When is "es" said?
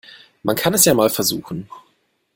0.73-0.85